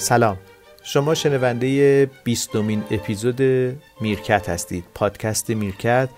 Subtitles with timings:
[0.00, 0.38] سلام.
[0.82, 3.42] شما شنونده بیستمین اپیزود
[4.00, 4.84] میرکت هستید.
[4.94, 6.08] پادکست میرکت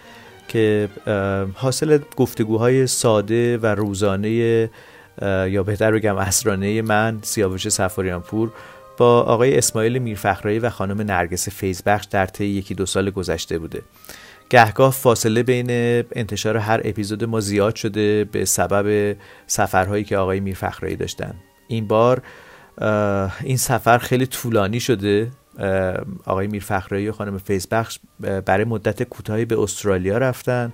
[0.49, 0.89] که
[1.55, 4.31] حاصل گفتگوهای ساده و روزانه
[5.49, 8.53] یا بهتر بگم اسرانه من سیاوش سفاریان پور
[8.97, 13.83] با آقای اسماعیل میرفخرایی و خانم نرگس فیزبخش در طی یکی دو سال گذشته بوده.
[14.51, 15.67] گهگاه فاصله بین
[16.13, 21.35] انتشار هر اپیزود ما زیاد شده به سبب سفرهایی که آقای میرفخرایی داشتن.
[21.69, 22.23] این بار
[23.45, 25.31] این سفر خیلی طولانی شده.
[26.25, 30.73] آقای میرفخرایی و خانم فیزبخش برای مدت کوتاهی به استرالیا رفتن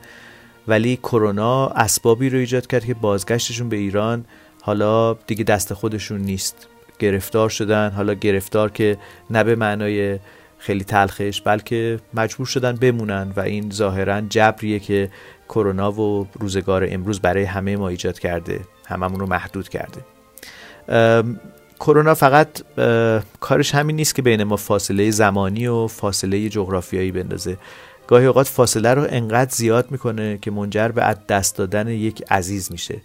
[0.68, 4.24] ولی کرونا اسبابی رو ایجاد کرد که بازگشتشون به ایران
[4.62, 6.68] حالا دیگه دست خودشون نیست.
[6.98, 8.98] گرفتار شدن حالا گرفتار که
[9.30, 10.18] نه به معنای
[10.58, 15.10] خیلی تلخش بلکه مجبور شدن بمونن و این ظاهرا جبریه که
[15.48, 20.00] کرونا و روزگار امروز برای همه ما ایجاد کرده هممون رو محدود کرده.
[21.80, 22.48] کرونا فقط
[23.40, 27.56] کارش همین نیست که بین ما فاصله زمانی و فاصله جغرافیایی بندازه.
[28.06, 33.00] گاهی اوقات فاصله رو انقدر زیاد می‌کنه که منجر به دست دادن یک عزیز میشه.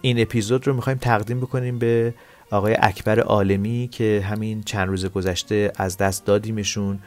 [0.00, 2.14] این اپیزود رو می‌خوایم تقدیم بکنیم به
[2.50, 6.98] آقای اکبر عالمی که همین چند روز گذشته از دست دادیمشون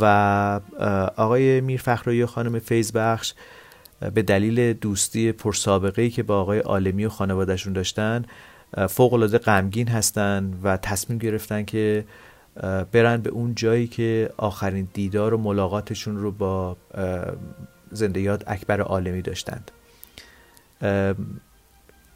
[0.00, 0.60] و
[1.16, 3.32] آقای میر و خانم فیزبخش
[4.14, 8.24] به دلیل دوستی پرسابقه که با آقای عالمی و خانوادهشون داشتن
[8.88, 12.04] فوق العاده غمگین هستن و تصمیم گرفتن که
[12.92, 16.76] برن به اون جایی که آخرین دیدار و ملاقاتشون رو با
[17.90, 19.70] زنده یاد اکبر عالمی داشتند.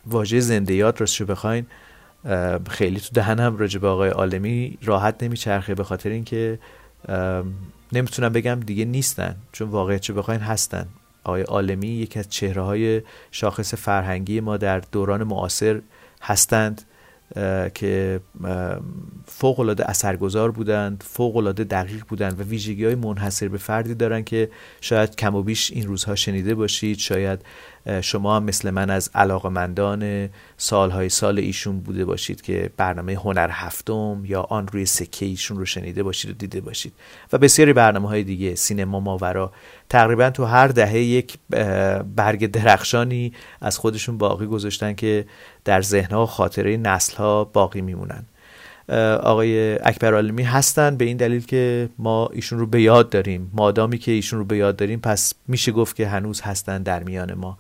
[0.06, 1.66] واژه زنده یاد راستشو بخواین
[2.70, 6.58] خیلی تو دهنم راجع به آقای عالمی راحت نمیچرخه به خاطر اینکه
[7.92, 9.36] نمی‌تونم بگم دیگه نیستن.
[9.52, 10.86] چون واقعیت چه بخواین هستن.
[11.24, 15.80] آقای عالمی یکی از چهره های شاخص فرهنگی ما در دوران معاصر
[16.22, 16.82] هستند
[17.74, 18.20] که
[19.26, 24.24] فوق العاده اثرگذار بودند فوق العاده دقیق بودند و ویژگی های منحصر به فردی دارند
[24.24, 27.40] که شاید کم و بیش این روزها شنیده باشید شاید
[28.00, 34.22] شما هم مثل من از علاقمندان سالهای سال ایشون بوده باشید که برنامه هنر هفتم
[34.24, 36.92] یا آن روی سکه ایشون رو شنیده باشید و دیده باشید.
[37.32, 39.52] و بسیاری برنامه های دیگه سینما ماورا.
[39.88, 41.38] تقریبا تو هر دهه یک
[42.16, 45.26] برگ درخشانی از خودشون باقی گذاشتن که
[45.64, 48.24] در ذهنها و خاطره نسلها باقی میمونن.
[49.22, 53.50] آقای اکبر عالمی هستن به این دلیل که ما ایشون رو به یاد داریم.
[53.54, 57.34] مادامی که ایشون رو به یاد داریم پس میشه گفت که هنوز هستن در میان
[57.34, 57.58] ما.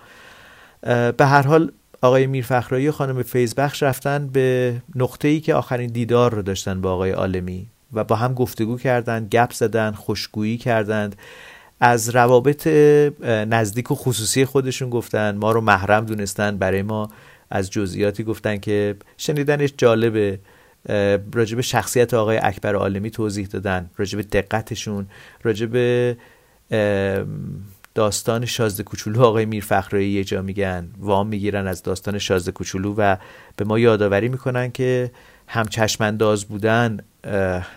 [1.16, 1.72] به هر حال
[2.02, 6.92] آقای میرفخرایی و خانم فیزبخش رفتن به نقطه ای که آخرین دیدار رو داشتن با
[6.92, 11.16] آقای عالمی و با هم گفتگو کردند گپ زدن خوشگویی کردند.
[11.80, 12.66] از روابط
[13.26, 16.56] نزدیک و خصوصی خودشون گفتن ما رو محرم دونستن.
[16.58, 17.10] برای ما
[17.50, 20.38] از جزئیاتی گفتن که شنیدنش جالبه.
[21.32, 25.06] راجب شخصیت آقای اکبر عالمی توضیح دادن راجب دقتشون
[25.42, 25.76] راجب
[27.94, 33.16] داستان شازده کوچولو آقای میرفخرایی یه جا میگن وام می‌گیرن از داستان شازده کوچولو و
[33.56, 35.10] به ما یادآوری می‌کنن که
[35.48, 36.98] هم چشمانداز بودن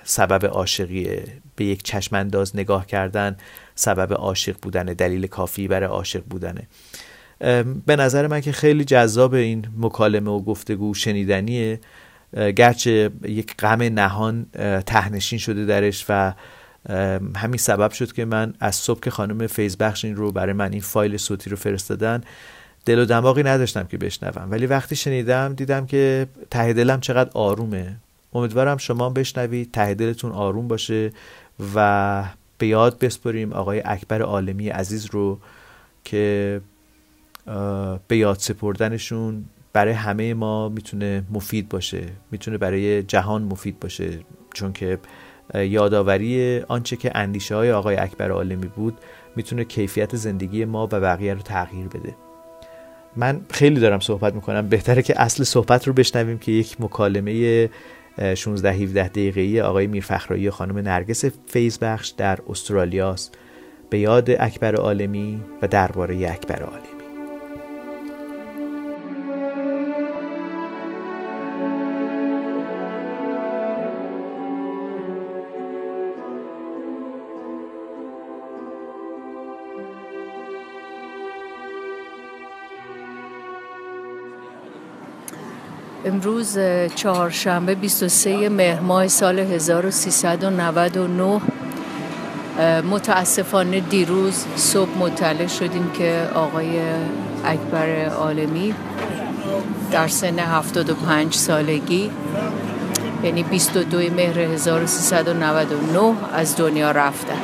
[0.04, 1.24] سبب عاشقیه
[1.56, 3.38] به یک چشمانداز نگاه کردن
[3.76, 6.68] سبب عاشق بودن دلیل کافی برای عاشق بودنه.
[7.86, 11.80] به نظر من که خیلی جذاب این مکالمه و گفتگو شنیدنیه.
[12.36, 14.46] گرچه یک غم نهان
[14.86, 16.34] تهنشین شده درش و
[17.36, 20.82] همین سبب شد که من از صبح که خانم فیزبخش این رو برای من این
[20.82, 22.22] فایل صوتی رو فرستادن
[22.86, 24.52] دل و دماغی نداشتم که بشنوم.
[24.52, 27.96] ولی وقتی شنیدم دیدم که ته دلم چقدر آرومه.
[28.34, 31.12] امیدوارم شما بشنوید ته دلتون آروم باشه
[31.76, 32.24] و
[32.58, 35.40] به یاد بسپریم آقای اکبر عالمی عزیز رو
[36.04, 36.62] که
[38.08, 44.20] به یاد سپردنشون برای همه ما می‌تونه مفید باشه می‌تونه برای جهان مفید باشه.
[44.54, 45.00] چون که
[45.56, 48.98] یادآوری آنچه که اندیشه های آقای اکبر عالمی بود
[49.36, 52.16] می‌تونه کیفیت زندگی ما و بقیه رو تغییر بده.
[53.16, 54.70] من خیلی دارم صحبت می‌کنم.
[54.70, 57.70] بهتره که اصل صحبت رو بشنویم که یک مکالمه
[58.36, 63.38] 16 17 دقیقه‌ای آقای میرفخرایی خانم نرگس فیزبخش در استرالیاست
[63.90, 66.95] به یاد اکبر عالمی و درباره اکبر عالمی.
[86.06, 86.58] امروز
[86.96, 91.42] چهارشنبه 23 مهر ماه سال 1399
[92.92, 96.80] متاسفانه دیروز صبح مطلع شدیم که آقای
[97.46, 98.74] اکبر عالمی
[99.92, 102.12] در سن 75 سالگی
[103.24, 107.42] یعنی 22 مهر 1399 از دنیا رفتن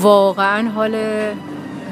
[0.00, 0.96] واقعا حال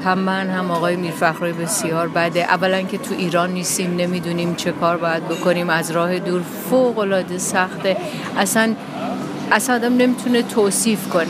[0.05, 2.41] هم من هم آقای میرفخرای بسیار بده.
[2.41, 5.71] اولا که تو ایران نیستیم نمی‌دونیم چه کار باید بکنیم.
[5.71, 7.97] از راه دور فوق العاده سخته.
[8.37, 8.75] اصلا
[9.53, 11.27] اصلا آدم نمی‌تونه توصیف کنه.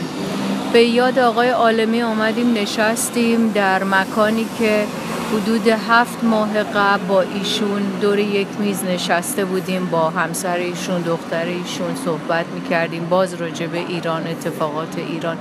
[0.73, 4.85] به یاد آقای عالمی آمدیم نشستیم در مکانی که
[5.33, 9.85] حدود هفت ماه قبل با ایشون دور یک میز نشسته بودیم.
[9.85, 13.07] با همسر ایشون دختر ایشون صحبت می‌کردیم.
[13.09, 15.37] باز راجع به ایران اتفاقات ایران.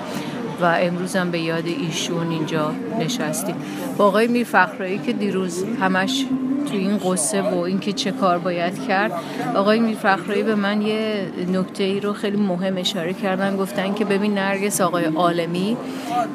[0.64, 3.56] و امروز هم به یاد ایشون اینجا نشستیم.
[3.96, 6.26] با آقای میر فخرایی که دیروز همش
[6.66, 9.12] تو این قصه و اینکه چه کار باید کرد
[9.54, 14.04] آقای میر فخرایی به من یه نکته ای رو خیلی مهم اشاره کردن گفتن که
[14.04, 15.76] ببین نرگس آقای عالمی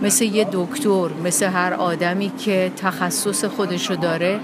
[0.02, 4.40] مثل یه دکتر مثل هر آدمی که تخصص خودشو داره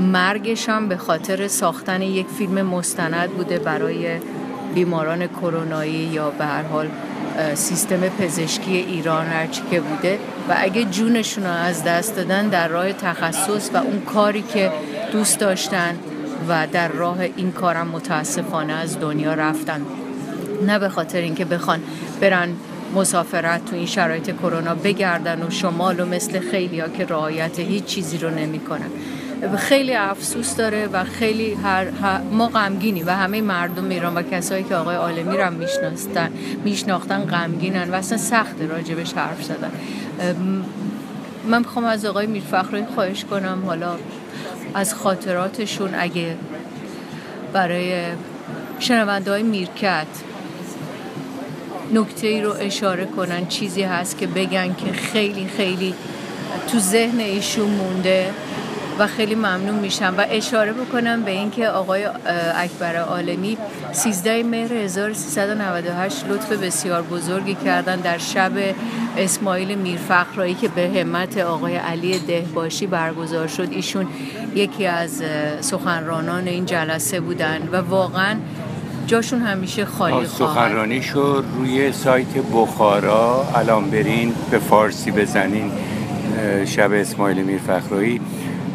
[0.00, 4.18] مرگش هم به خاطر ساختن یک فیلم مستند بوده برای
[4.74, 6.88] بیماران کرونایی یا به هر حال
[7.54, 10.18] سیستم پزشکی ایران هرچی که بوده
[10.48, 14.72] و اگه جونشون رو از دست دادن در راه تخصص و اون کاری که
[15.12, 15.98] دوست داشتن
[16.48, 19.80] و در راه این کارم متاسفانه از دنیا رفتن.
[20.66, 21.80] نه به خاطر اینکه بخوان
[22.20, 22.48] برن
[22.94, 28.18] مسافرت تو این شرایط کرونا بگردن و شمال و مثل خیلی که رعایت هیچ چیزی
[28.18, 28.90] رو نمی‌کنن.
[29.56, 31.86] خیلی افسوس داره و خیلی هر,
[32.30, 36.30] ما غمگینی و همه مردم ایران و کسایی که آقای عالمی رو میشناستن
[36.64, 39.72] میشناختن غمگینن و اصلا سخت راجبش حرف زدن.
[41.46, 43.96] من می‌خوام از آقای میرفخری خواهش کنم حالا
[44.74, 46.36] از خاطراتشون اگه
[47.52, 48.04] برای
[48.78, 50.06] شنونده های میرکت
[51.94, 55.94] نکته ای رو اشاره کنن چیزی هست که بگن که خیلی خیلی
[56.72, 58.30] تو ذهن ایشون مونده.
[58.98, 62.04] و خیلی ممنون میشم و اشاره بکنم به اینکه آقای
[62.54, 63.58] اکبر عالمی
[63.92, 68.52] 13 مهر 1398 لطف بسیار بزرگی کردن در شب
[69.16, 73.68] اسماعیل میرفخرایی که به همت آقای علی دهباشی برگزار شد.
[73.70, 74.06] ایشون
[74.54, 75.22] یکی از
[75.60, 78.36] سخنرانان این جلسه بودن و واقعا
[79.06, 85.72] جاشون همیشه خالی سخنرانی شد روی سایت بخارا الان برین به فارسی بزنین
[86.66, 88.20] شب اسماعیل میرفخرایی.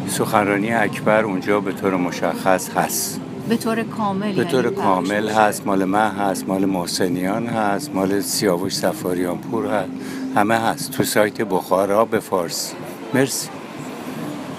[0.08, 3.20] سخنرانی اکبر اونجا به طور مشخص هست.
[3.48, 5.66] به طور کامل به طور یعنی کامل هست.
[5.66, 9.90] مال من هست مال محسنیان هست مال سیاوش سفاریان پور هست.
[10.36, 10.90] همه هست.
[10.90, 12.74] تو سایت بخارا به فارسی.
[13.14, 13.48] مرسی.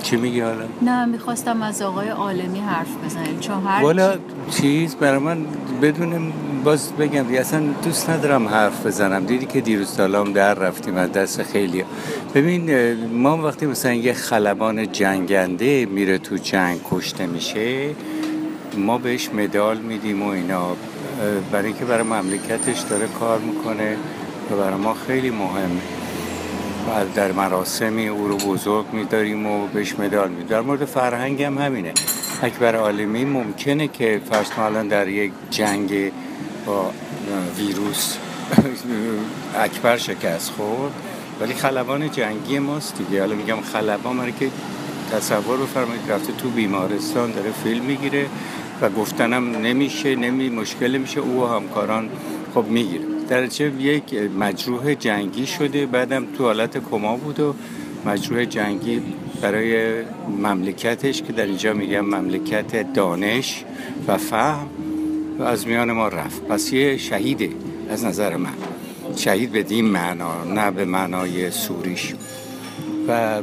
[0.10, 4.16] چی میگی حالا؟ نه می‌خواستم از آقای عالمی حرف بزنیم چون هر والا
[4.50, 5.46] چیز برای من
[5.82, 6.32] بدون
[6.64, 9.26] باز بگم اصلا دوست ندارم حرف بزنم.
[9.26, 11.84] دیدی که دیروز سالام در رفتیم از دست خیلی
[12.36, 17.90] ببین ما وقتی مثلا یه خلبان جنگنده میره تو جنگ کشته میشه
[18.78, 20.76] ما بهش مدال میدیم و اینا.
[21.52, 23.96] برای اینکه برای مملکتش داره کار می‌کنه
[24.52, 25.99] و برای ما خیلی مهمه.
[26.88, 30.48] و در مراسمی او رو بزرگ میداریم و بهش مدال میدیم.
[30.48, 31.94] در مورد فرهنگ هم همینه.
[32.42, 36.12] اکبر عالمی ممکنه که فرض الان در یک جنگ
[36.66, 36.92] با
[37.58, 38.18] ویروس
[39.66, 40.94] اکبر شکست خورد
[41.42, 43.20] ولی خلبان جنگی ماست دیگه.
[43.20, 44.50] حالا میگم خلبان من که
[45.12, 48.26] تصور بفرمایید رفته تو بیمارستان داره فیلم می‌گیره
[48.82, 52.10] و گفتنم نمیشه نمی مشکل میشه او و همکاران
[52.56, 53.19] خب می‌گیره.
[53.30, 57.56] درچه یک مجروح جنگی شده بعدم تو حالت کما بود و
[58.06, 59.02] مجروح جنگی
[59.42, 60.04] برای
[60.44, 63.64] مملکتش که در اینجا میگم مملکت دانش
[64.08, 64.68] و فهم
[65.40, 66.42] از میان ما رفت.
[66.42, 67.50] پس یه شهیده
[67.90, 68.54] از نظر من.
[69.16, 72.14] شهید به دین معنا نه به معنای سوریش.
[73.10, 73.42] و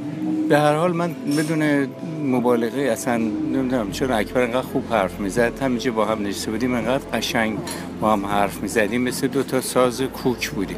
[0.49, 1.89] به هر حال من بدون
[2.25, 5.63] مبالغه اصلا نمی‌دونم چرا اکبر انقدر خوب حرف می‌زد.
[5.63, 7.59] همینجا با هم نشسته بودیم انقدر قشنگ
[8.01, 9.03] با هم حرف می‌زدیم.
[9.03, 10.77] مثل دو تا ساز کوک بودیم.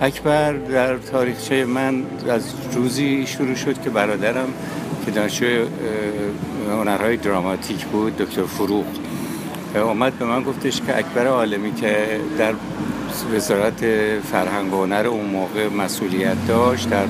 [0.00, 4.48] اکبر در تاریخچه من از روزی شروع شد که برادرم
[5.04, 5.46] که دانشجو
[6.70, 8.84] هنرهای دراماتیک بود دکتر فروغ
[9.74, 12.54] اومد به من گفتش که اکبر عالمی که در
[13.34, 13.84] وزارت
[14.32, 17.04] فرهنگ و هنر اون موقع مسئولیت داشت در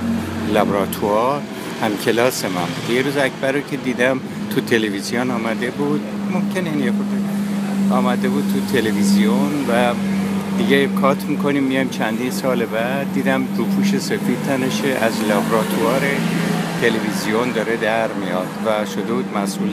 [0.53, 1.43] لابراتوار
[1.83, 2.97] هم کلاس من بود.
[2.97, 4.21] یه روز اکبر رو که دیدم
[4.55, 6.01] تو تلویزیون آمده بود.
[6.35, 6.93] ممکن این یه
[7.91, 9.95] آمده بود تو تلویزیون و
[10.59, 13.13] دیگه کات می‌کنیم میایم چندی سال بعد.
[13.15, 16.03] دیدم روپوش سفید تنشه از لابراتوار
[16.81, 19.71] تلویزیون داره در میاد و شده بود مسئول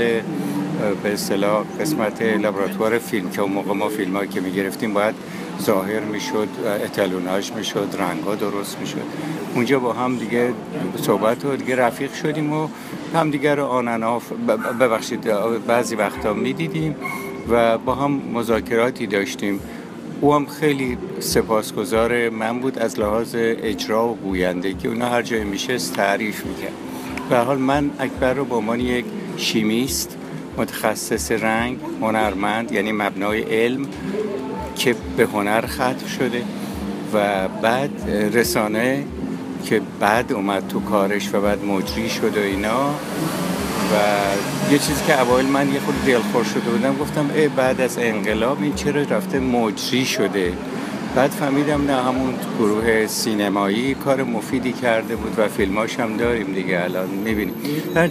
[1.03, 5.15] به اصطلاح قسمت لابراتوار فیلم که اون موقع ما فیلم که می‌گرفتیم باید
[5.61, 6.47] ظاهر می‌شد
[6.85, 9.01] اتلوناش می‌شد رنگا درست می‌شد.
[9.55, 10.53] اونجا با هم دیگه
[11.01, 12.67] صحبت و دیگه رفیق شدیم و
[13.13, 14.19] هم دیگه رو آننا
[14.79, 15.21] ببخشید
[15.67, 16.95] بعضی وقتا می‌دیدیم
[17.49, 19.59] و با هم مذاکراتی داشتیم.
[20.21, 25.43] او هم خیلی سپاسگزار من بود از لحاظ اجرا و گوینده که اونا هر جای
[25.43, 26.73] میشه تعریف می‌کرد.
[27.29, 29.05] به حال من اکبر رو به عنوان یک
[29.37, 30.17] شیمیست
[30.57, 33.85] متخصص رنگ هنرمند یعنی مبنای علم
[34.75, 36.43] که به هنر ختم شده
[37.13, 37.91] و بعد
[38.33, 39.03] رسانه
[39.65, 42.89] که بعد اومد تو کارش و بعد مجری شد و اینا.
[43.91, 47.97] و یه چیزی که اوایل من یه خود دلخور شده بودم گفتم ای بعد از
[47.97, 50.53] انقلاب این چرا رفته مجری شده؟
[51.15, 56.83] بعد فهمیدم نه همون گروه سینمایی کار مفیدی کرده بود و فیلماش هم داریم دیگه
[56.83, 57.53] الان می‌بینیم.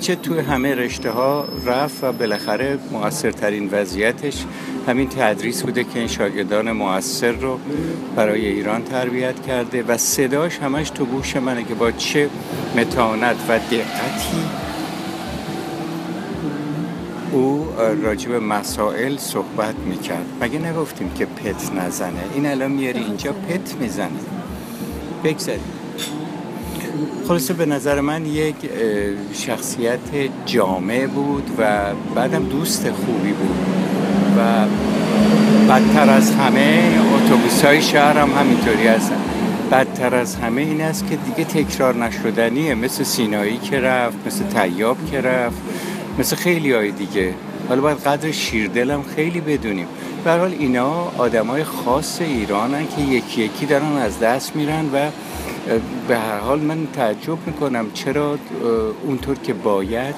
[0.00, 4.44] چه توی همه رشته ها رفت و بالاخره موثرترین وضعیتش
[4.88, 7.58] همین تدریس بوده که این شاگردان موثر رو
[8.16, 12.30] برای ایران تربیت کرده و صداش همش تو گوش منه که با چه
[12.76, 14.44] متانت و دقتی
[17.32, 17.66] او
[18.02, 20.26] راجب مسائل صحبت می‌کرد.
[20.40, 24.08] مگه نگفتیم که پت نزنه؟ این الان میاری اینجا پت می‌زنه.
[25.24, 25.62] بگذاریم.
[27.28, 28.54] خلاصه به نظر من یک
[29.32, 29.98] شخصیت
[30.46, 31.80] جامع بود و
[32.14, 33.56] بعدم دوست خوبی بود.
[34.36, 34.66] و
[35.68, 39.16] بدتر از همه اتوبوس های شهر هم همینطوری هستن.
[39.72, 42.74] بدتر از همه این است که دیگه تکرار نشدنیه.
[42.74, 45.62] مثل سینایی که رفت مثل تیاب که رفت
[46.18, 47.34] مثل خیلی های دیگه.
[47.68, 49.86] حالا باید قدر شیردلم خیلی بدونیم.
[50.24, 55.10] به حال اینا آدمای خاص ایرانن که یکی یکی دارن از دست میرن و
[56.08, 58.38] به هر حال من تعجب می‌کنم چرا
[59.06, 60.14] اونطور که باید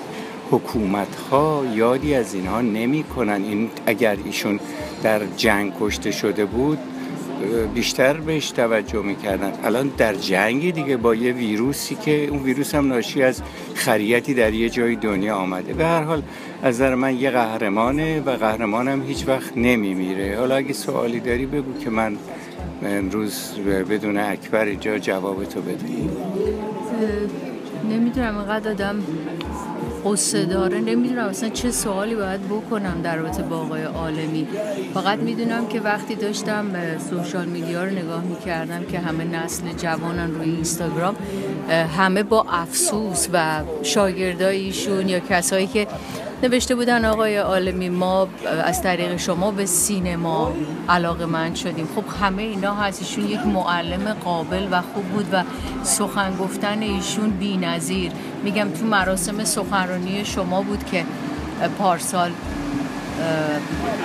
[0.51, 4.61] حکومت ها یادی از اینها نمی کنن این اگر ایشون
[5.03, 6.79] در جنگ کشته شده بود
[7.75, 9.53] بیشتر بهش توجه می‌کردن.
[9.65, 13.43] الان در جنگی دیگه با یه ویروسی که اون ویروس هم ناشی از
[13.75, 15.73] خریتی در یه جای دنیا آمده.
[15.73, 16.23] به هر حال
[16.63, 20.37] از نظر من یه قهرمانه و قهرمانم هیچ وقت نمیمیره.
[20.39, 22.17] حالا اگه سوالی داری بگو که من
[22.83, 23.51] امروز
[23.91, 25.85] بدون اکبر اینجا جواب تو بده
[27.91, 28.97] نمی‌دونم اینقدر آدم
[30.07, 30.81] قصه داره.
[30.81, 34.47] نمی‌دونم اصلا چه سوالی باید بکنم در رابطه با آقای عالمی.
[34.95, 36.67] فقط می‌دونم که وقتی داشتم
[37.11, 41.17] سوشال میدیا رو نگاه می‌کردم که همه نسل جوانان روی اینستاگرام
[41.97, 45.87] همه با افسوس و شاگردایشون یا کسایی که
[46.43, 48.29] نوشته بودن آقای عالمی ما
[48.65, 50.53] از طریق شما به سینما
[50.89, 55.43] علاقه من شدیم خب همه اینا هست ایشون یک معلم قابل و خوب بود و
[55.83, 58.13] سخن گفتن ایشون بی نظیر.
[58.45, 61.05] میگم تو مراسم سخنرانی شما بود که
[61.79, 62.31] پارسال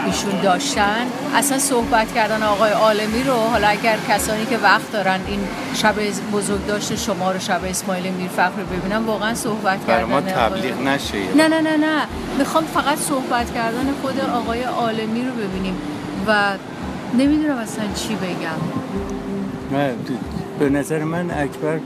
[0.05, 1.05] ایشون داشتن.
[1.35, 5.39] اصلا صحبت کردن آقای عالمی رو حالا اگر کسانی که وقت دارن این
[5.73, 5.95] شب
[6.33, 11.35] بزرگ داشته شما رو شب اسماعیل میرفخر رو ببینم واقعا صحبت کردن ما تبلیغ نشه
[11.35, 12.07] نه نه نه نه.
[12.37, 15.75] می‌خوام فقط صحبت کردن خود آقای عالمی رو ببینیم
[16.27, 16.53] و
[17.17, 18.61] نمی‌دونم اصلا چی بگم.
[20.59, 21.79] به نظر من اکبر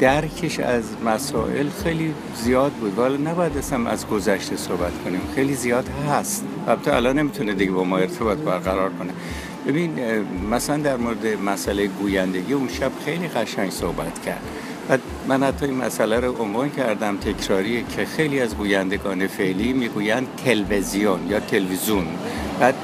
[0.00, 2.98] درکش از مسائل خیلی زیاد بود.
[2.98, 5.20] ولی نباید اصلا از گذشته صحبت کنیم.
[5.34, 6.44] خیلی زیاد هست.
[6.68, 9.12] البته الان نمی‌تونه دیگه با ما ارتباط برقرار کنه.
[9.66, 9.90] ببین
[10.50, 14.42] مثلا در مورد مسئله گویندگی اون شب خیلی قشنگ صحبت کرد.
[14.90, 14.98] و
[15.28, 21.20] من حتی این مسئله رو عنوان کردم تکراری که خیلی از گویندگان فعلی می‌گویند تلویزیون
[21.28, 22.06] یا تلویزیون
[22.60, 22.74] بعد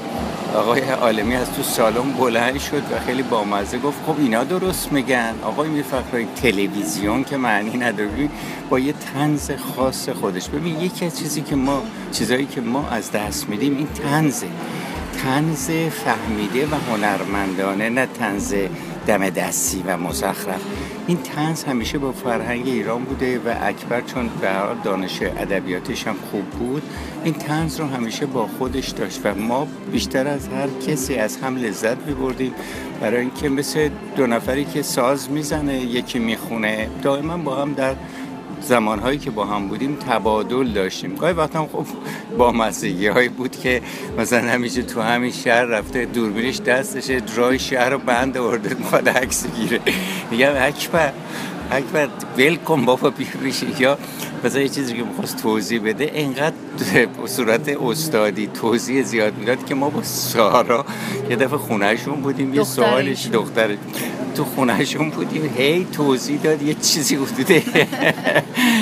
[0.56, 5.34] آقای عالمی از تو سالن بلند شد و خیلی بامزه گفت خب اینا درست میگن.
[5.42, 8.28] آقای میرفخرایی تلویزیون که معنی نداره.
[8.70, 10.48] با یه تنز خاص خودش.
[10.48, 11.82] ببین یکی از چیزی که ما
[12.12, 14.46] چیزایی که ما از دست میدیم این تنزه
[15.22, 18.54] تنز فهمیده و هنرمندانه نه تنز
[19.06, 20.60] دم دستی و مزخرف.
[21.06, 24.48] این تنز همیشه با فرهنگ ایران بوده و اکبر چون به
[24.84, 26.82] دانش ادبیاتش هم خوب بود
[27.24, 31.56] این تنز رو همیشه با خودش داشت و ما بیشتر از هر کسی از هم
[31.56, 32.54] لذت میبردیم
[33.00, 36.88] برای اینکه مثل دو نفری که ساز می‌زنه یکی می‌خونه.
[37.02, 37.94] دائما با هم در
[38.60, 41.14] زمانهایی که با هم بودیم تبادل داشتیم.
[41.14, 41.86] گاهی وقتا خب
[42.38, 43.82] با مسیحی هایی بود که
[44.18, 49.46] مثلا همیشه تو همین شهر رفته دوربینش دستش درای شهر رو بند آورده می‌خواد عکس
[49.56, 49.80] گیره
[50.30, 51.12] میگم اکبر
[51.70, 53.98] اکبر ول کن بابا بیریشی یا
[54.44, 56.10] مثلا یه چیزی که می‌خواست توضیح بده.
[56.14, 56.54] اینقدر
[57.26, 60.84] صورت استادی توضیح زیاد می‌داد که ما با سارا
[61.30, 63.76] یه دفعه خونهشون بودیم یه سوالش دختر
[64.36, 66.62] تو خونهشون بودیم هی توضیح داد.
[66.62, 67.62] یه چیزی حدود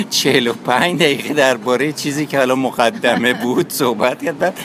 [0.09, 4.39] 45 دقیقه درباره چیزی که حالا مقدمه بود صحبت کرد.
[4.39, 4.57] بعد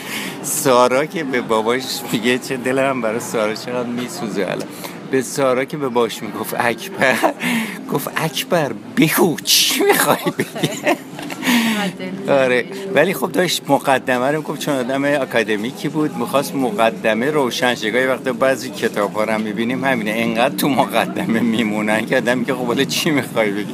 [0.43, 4.65] سارا که به باباش میگه چه دلم برای سارا چقدر میسوزه حالا.
[5.11, 7.15] به سارا که به باش می‌گفت اکبر
[7.93, 10.69] گفت اکبر بگو چی می‌خوای بگی؟
[12.29, 18.05] آره ولی خب داشت مقدمه رو گفت چون آدم اکادمیکی بود می‌خواست مقدمه روشن شگاهی
[18.05, 22.83] وقت بعضی کتاب ها رو می‌بینیم همینه انقدر تو مقدمه میمونن که آدم که خب
[22.83, 23.73] چی می‌خوای بگی؟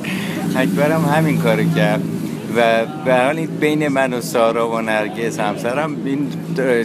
[0.55, 2.16] اکبرم همین کارو کرد.
[2.57, 6.29] و به حال بین من و سارا و نرگس همسرم این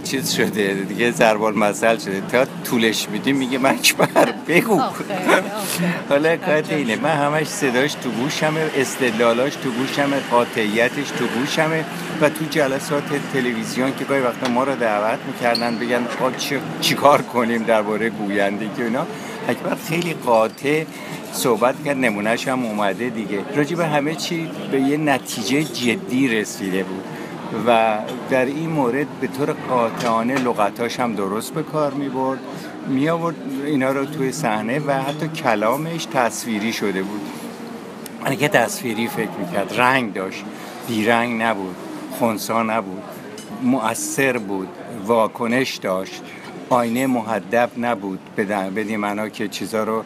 [0.04, 2.22] چیز شده دیگه زربال مسئل شده.
[2.32, 4.80] تا طولش میدیم میگه مکبر بگو؟
[6.08, 6.96] حالا کارت اینه.
[6.96, 11.84] من همش صداش تو گوشمه استدلالاش تو گوشمه قاطعیتش تو گوشمه
[12.20, 13.02] و تو جلسات
[13.32, 16.02] تلویزیون که گاهی وقتا ما رو دعوت می‌کردن بگن
[16.80, 19.06] چیکار کنیم درباره گویندگی اینا.
[19.48, 20.84] اکبر خیلی قاطع
[21.32, 23.44] صحبت کرد نمونهش هم اومده دیگه.
[23.56, 27.04] راجع به همه چی به یه نتیجه جدی رسیده بود
[27.66, 27.98] و
[28.30, 32.38] در این مورد به طور قاطعانه لغتاش هم درست به کار می برد
[32.88, 37.20] می آورد اینا رو توی صحنه و حتی کلامش تصویری شده بود.
[38.24, 40.44] من که تصویری فکر می‌کرد رنگ داشت.
[40.88, 41.76] بیرنگ نبود
[42.18, 43.02] خونسا نبود.
[43.62, 44.68] مؤثر بود
[45.06, 46.22] واکنش داشت.
[46.72, 48.18] آینه محدب نبود.
[48.76, 50.04] بدین معنا که چیزا رو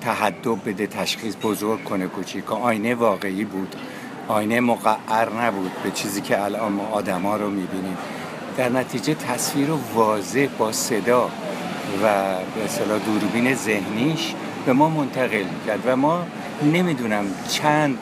[0.00, 3.76] تحدب بده تشخیص بزرگ کنه کوچیک آینه واقعی بود.
[4.28, 7.96] آینه مقعر نبود به چیزی که الان ما آدما رو می‌بینیم.
[8.56, 11.28] در نتیجه تصویر واضح با صدا و
[12.54, 14.34] به اصطلاح دوربین ذهنیش
[14.66, 16.26] به ما منتقل کرد و ما
[16.72, 17.98] نمی‌دونم چند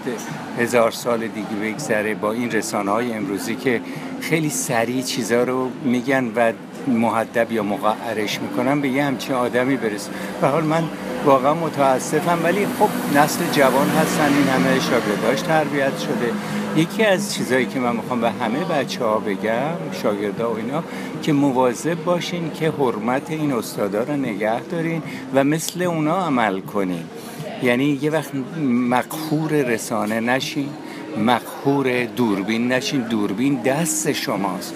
[0.58, 3.80] هزار سال دیگه بگذره با این رسانه های امروزی که
[4.20, 6.52] خیلی سریع چیزا رو میگن و
[6.86, 10.10] محدب یا مقعرش می‌کنن به یه همچین آدمی برسه.
[10.40, 10.84] به حال من
[11.24, 12.88] واقعا متاسفم ولی خب
[13.18, 16.32] نسل جوان هستن این همه شاگرداش تربیت شده.
[16.76, 20.82] یکی از چیزهایی که من می‌خوام به همه بچه ها بگم شاگردا و اینا
[21.22, 25.02] که مواظب باشین که حرمت این استادا رو نگه دارین
[25.34, 27.04] و مثل اونا عمل کنین.
[27.62, 28.30] یعنی یه وقت
[28.68, 30.68] مقهور رسانه نشین
[31.18, 33.00] مقهور دوربین نشین.
[33.00, 34.74] دوربین دست شماست.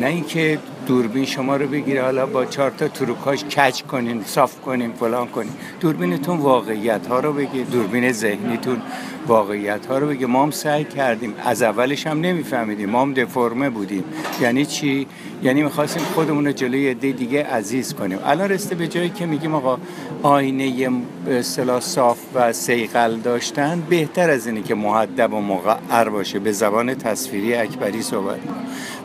[0.00, 4.92] نه اینکه دوربین شما رو بگیره حالا با چهار تا تروکاش کج کنین صاف کنین
[4.92, 8.82] فلان کنین دوربینتون واقعیت ها رو بگی دوربین ذهنیتون
[9.26, 11.34] واقعیت ها رو بگه ما هم سعی کردیم.
[11.44, 12.90] از اولش هم نمیفهمیدیم.
[12.90, 14.04] ما هم دفرمه بودیم.
[14.40, 15.06] یعنی چی؟
[15.42, 18.18] یعنی می‌خواستیم خودمون رو جلوی عده دیگه عزیز کنیم.
[18.24, 19.78] الان رسته به جایی که میگیم آقا
[20.22, 20.90] آینه
[21.28, 26.38] اصطلاح صاف و سیقل داشتن بهتر از اینه که محدب و مقعر باشه.
[26.38, 28.38] به زبان تصویری اکبری صحبت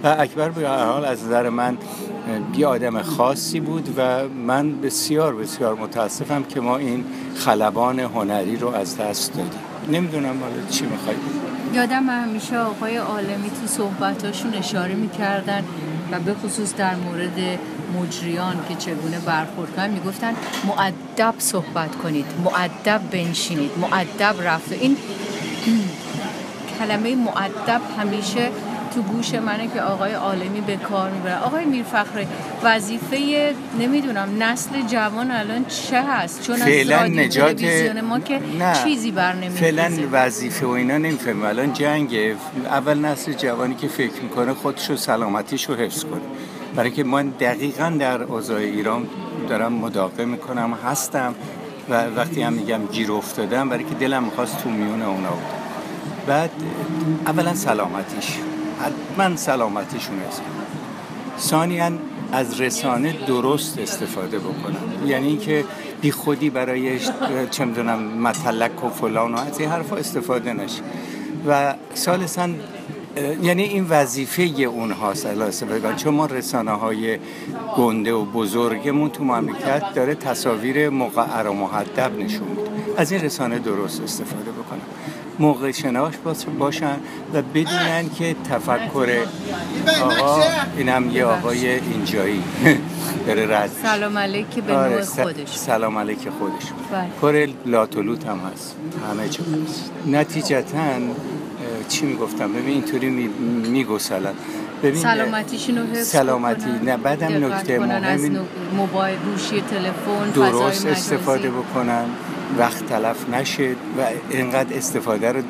[0.04, 1.78] و اکبر به حال از نظر من
[2.58, 7.06] یه آدم خاصی بود و من بسیار بسیار متاسفم که ما این
[7.36, 9.60] خلبان هنری رو از دست دادیم.
[9.92, 11.16] نمی‌دونم حالا چی می‌خوای
[11.74, 15.64] یادم همیشه آقای عالمی تو صحبتاشون اشاره می‌کردن
[16.12, 17.60] و به خصوص در مورد
[18.00, 20.34] مجریان که چگونه برخورد کنن می‌گفتن
[20.68, 24.72] معدب صحبت کنید معدب بنشینید معدب رفت.
[24.72, 24.98] این
[26.80, 28.50] کلمه معدب همیشه
[28.98, 31.38] تو گوش منه که آقای عالمی به کار می‌بره.
[31.38, 32.26] آقای میرفخر
[32.64, 37.64] وظیفه نمی‌دونم نسل جوان الان چه هست؟ چون فعلا از نجات
[38.04, 38.74] ما که نه.
[38.84, 42.36] چیزی بر فعلا وظیفه و اینا نمیفهم الان جنگه.
[42.66, 46.22] اول نسل جوانی که فکر می‌کنه خودشو سلامتیشو حفظ کنه.
[46.76, 49.08] برای که من دقیقا در اوضاع ایران
[49.50, 51.36] دارم مداقه می‌کنم هستم
[51.90, 55.42] و وقتی هم میگم گیر افتادم برای که دلم می‌خواست تو میون اونا بود
[56.28, 56.52] بعد
[57.28, 58.38] اولا سلامتیش.
[58.80, 60.42] حتما سلامتیشون است.
[61.40, 61.92] ثانیا
[62.32, 65.66] از رسانه درست استفاده بکنم یعنی اینکه
[66.02, 67.00] بی خودی برای
[67.52, 70.82] چه می‌دونم مطلق و فلان و از این حرفا استفاده نشه.
[71.48, 72.50] و ثالثا
[73.42, 75.26] یعنی این وظیفه اونهاست.
[75.26, 77.18] استفاده چون ما رسانه های
[77.78, 82.62] گنده و بزرگمون تو مملکت داره تصاویر مقعر و محدب نشون میده.
[82.98, 84.52] از این رسانه درست استفاده
[85.40, 86.14] موقع شناش
[86.60, 86.98] باشن
[87.34, 89.26] و بدونن که تفکر
[90.02, 90.44] آقا
[90.78, 92.44] اینم یه آقای اینجایی.
[93.28, 95.50] داره رد سلام علیک به آره خودش.
[95.50, 96.64] سلام علیک خودش.
[96.92, 97.10] بله.
[97.22, 98.76] کر لاتولوت هم هست.
[99.12, 99.92] همه چه هست.
[100.08, 100.78] نتیجتا
[101.90, 103.10] چی می‌گفتم؟ ببین اینطوری
[103.72, 104.34] میگسلن.
[104.84, 108.40] ببین سلامتیشون رو حفظ سلامتی نه بعدم نکته مهم
[108.78, 112.06] موبایل گوشی تلفن درست استفاده بکنن
[112.58, 115.42] وقت تلف نشه و اینقدر استفاده رو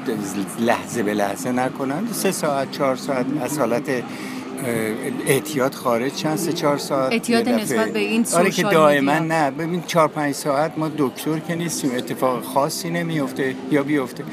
[0.60, 2.08] لحظه به لحظه نکنن.
[2.12, 3.84] سه ساعت چهار ساعت از حالت
[5.28, 9.52] احتیاط خارج چند سه چهار ساعت احتیاط نسبت به این آره که دائما نه.
[9.52, 14.24] ببین چهار پنج ساعت ما دکتر که نیستیم اتفاق خاصی نمیفته یا بیفته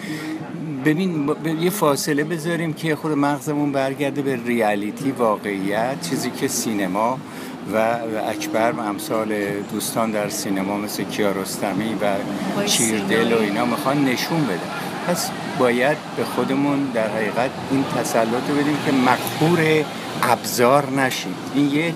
[0.85, 7.19] ببین یه فاصله بذاریم که خود مغزمون برگرده به ریالیتی واقعیت چیزی که سینما
[7.75, 7.99] و
[8.31, 9.35] اکبر و امثال
[9.73, 12.15] دوستان در سینما مثل کیارستمی و
[12.67, 14.61] چیردل و اینا می‌خوان نشون بده.
[15.07, 19.85] پس باید به خودمون در حقیقت این تسلط رو بدیم که مقهور
[20.23, 21.95] ابزار نشید این یک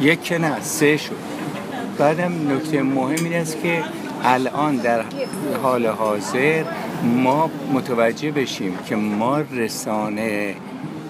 [0.00, 1.16] یک که نه سه شد.
[1.98, 3.84] بعدم نکته مهم این است که
[4.24, 5.04] الان در
[5.62, 6.64] حال حاضر
[7.02, 10.54] ما متوجه بشیم که ما رسانه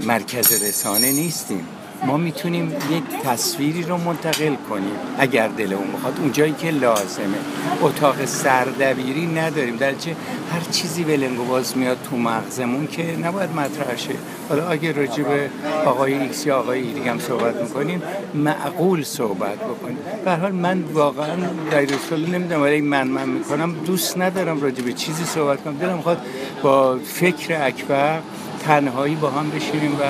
[0.06, 1.66] مرکز رسانه نیستیم.
[2.04, 6.18] ما می‌تونیم یک تصویری رو منتقل کنیم اگر دل اون بخواد.
[6.20, 7.38] اونجایی که لازمه.
[7.82, 9.76] اتاق سردبیری نداریم.
[9.76, 10.16] در چه
[10.52, 14.14] هر چیزی ولنگو باز میاد تو مغزمون که نباید مطرح شه.
[14.48, 15.50] حالا اگه راجع به
[15.86, 18.02] آقای ایکس یا آقای ای دیگه هم صحبت می‌کنیم
[18.34, 19.98] معقول صحبت بکنیم.
[20.24, 21.36] به حال من واقعا
[21.70, 21.86] در
[22.16, 23.72] نمی‌دونم ولی من من می‌کنم.
[23.86, 25.76] دوست ندارم راجع به چیزی صحبت کنم.
[25.76, 26.18] دلم خواهد
[26.62, 28.18] با فکر اکبر
[28.60, 30.02] تنهایی با هم بشینیم و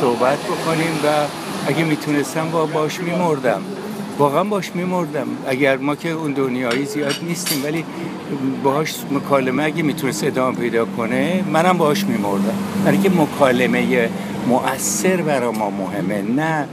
[0.00, 1.08] صحبت بکنیم و
[1.66, 3.62] اگه می‌تونستم با باش میمردم.
[4.18, 5.26] واقعا باش میمردم.
[5.46, 7.84] اگر ما که اون دنیایی زیاد نیستیم ولی
[8.64, 12.54] باهاش مکالمه اگه می‌تونست ادامه پیدا کنه منم باهاش میمردم.
[12.84, 14.10] برای که مکالمه
[14.48, 16.68] مؤثر برای ما مهمه نه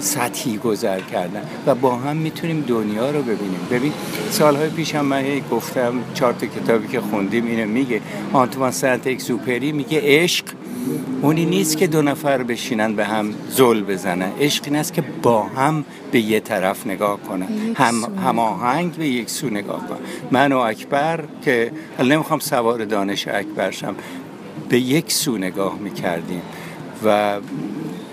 [0.00, 3.60] سطحی گذر کردن و با هم می‌تونیم دنیا رو ببینیم.
[3.70, 3.92] ببین
[4.30, 8.00] سالهای پیش هم من گفتم چهار تا کتابی که خوندیم اینو میگه.
[8.32, 10.44] آنتوان سنت اکسوپری میگه عشق
[11.22, 14.32] اونی نیست که دو نفر بشینن به هم زل بزنن.
[14.40, 17.48] عشق این است که با هم به یه طرف نگاه کنن.
[17.74, 19.98] هم هماهنگ به یک سو نگاه کنن.
[20.30, 23.94] من و اکبر که نمی‌خوام سوار دانش اکبر شم
[24.68, 26.42] به یک سو نگاه می‌کردیم
[27.04, 27.36] و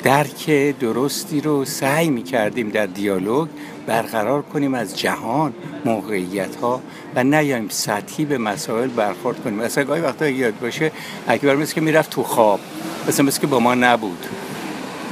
[0.03, 3.47] درک درستی رو سعی می کردیم در دیالوگ
[3.87, 5.53] برقرار کنیم از جهان
[5.85, 6.81] موقعیت ها
[7.15, 9.59] و نیایم سطحی به مسائل برخورد کنیم.
[9.59, 10.91] مثلا گاهی وقتا یاد باشه
[11.27, 12.59] اکبر مثل که می‌رفت تو خواب
[13.07, 14.25] مثلا مثل که با ما نبود.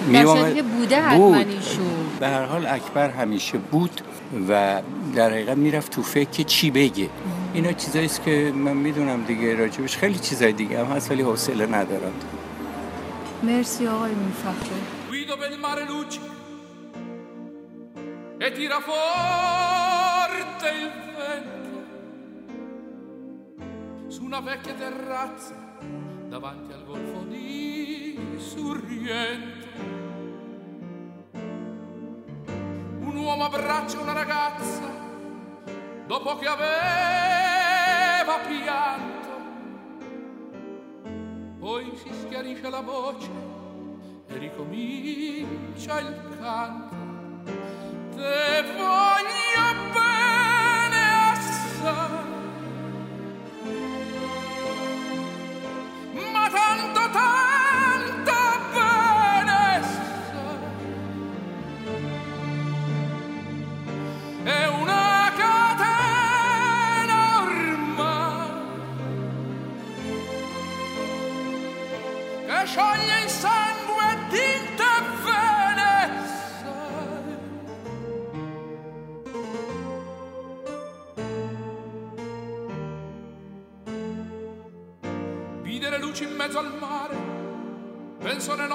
[0.08, 1.48] می بوده بود.
[2.20, 4.02] به هر حال اکبر همیشه بود
[4.50, 4.82] و
[5.16, 7.10] در حقیقت می‌رفت تو فکر که چی بگه.
[7.54, 9.98] اینا چیزاییست که من می‌دونم دیگه راجبش.
[9.98, 12.12] خیلی چیزای دیگه هم هست ولی حوصله ندارم.
[13.43, 16.21] مرسی آقای میفخره Guido per il mare luci
[18.39, 21.81] e tira forte il vento
[24.09, 25.55] su una vecchia terrazza
[26.29, 29.67] davanti al golfo di Sorrento.
[33.09, 34.89] Un uomo abbraccia una ragazza
[36.07, 39.26] dopo che aveva pianto
[41.60, 43.30] poi si schiarisce la voce
[44.28, 46.96] e ricomincia il canto.
[48.16, 49.37] Te voglio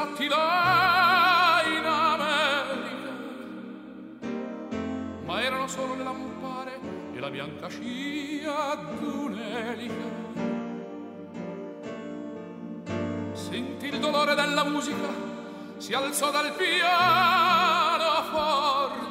[0.05, 3.11] notti là in America,
[5.25, 6.81] ma erano solo le lampare
[7.15, 10.21] e la bianca scia d'un'elica.
[13.33, 15.09] sentì il dolore della musica,
[15.77, 19.11] si alzò dal piano forte.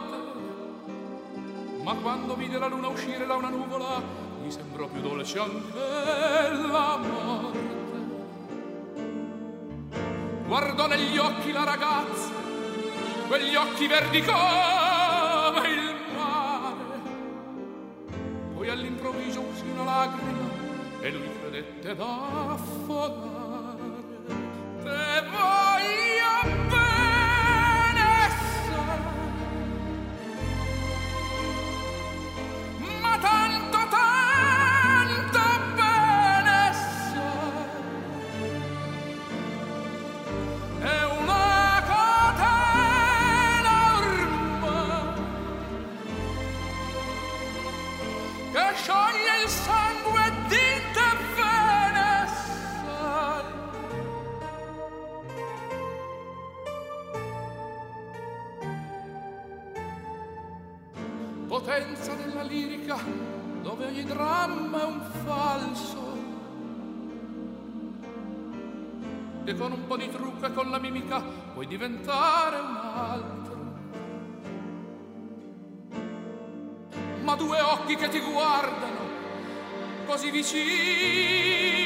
[1.84, 4.02] Ma quando vide la luna uscire da una nuvola,
[4.44, 7.81] gli sembrò più dolce anche la morte.
[10.52, 12.30] Guardò negli occhi la ragazza,
[13.30, 16.76] quegli occhi verdi come il mare.
[18.56, 20.50] Poi all'improvviso uscì una lacrima
[21.00, 23.41] e lui credette d'affogare.
[61.62, 62.98] Potenza della lirica
[63.62, 66.10] dove ogni dramma è un falso.
[69.44, 71.22] E con un po' di trucco e con la mimica
[71.54, 73.60] puoi diventare un altro.
[77.22, 79.10] Ma due occhi che ti guardano
[80.08, 81.81] così vicini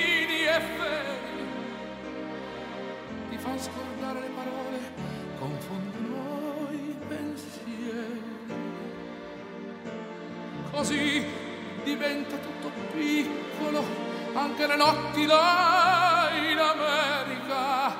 [14.45, 17.93] anche le notti là in America.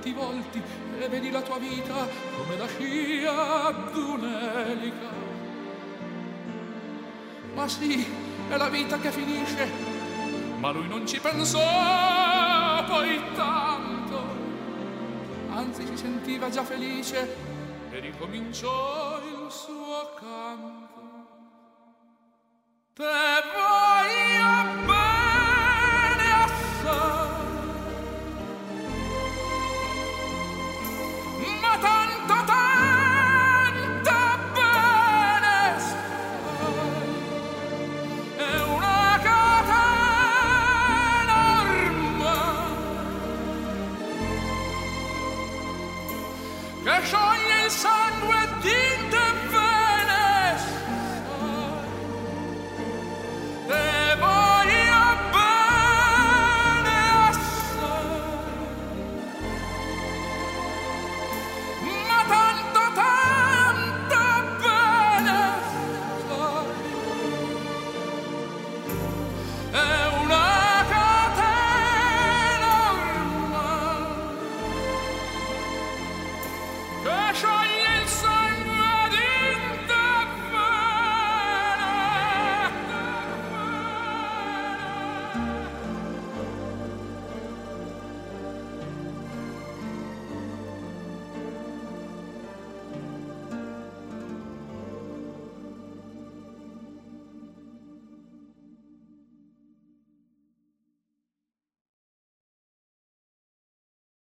[0.00, 0.62] Ti volti
[0.98, 2.06] e vedi la tua vita
[2.36, 5.26] come la scia d'un'elica.
[7.54, 8.06] Ma sì,
[8.48, 9.96] è la vita che finisce
[10.58, 11.60] ma lui non ci pensò
[12.86, 14.20] poi tanto,
[15.50, 17.36] anzi si sentiva già felice
[17.90, 20.86] e ricominciò il suo canto.
[22.92, 23.04] Te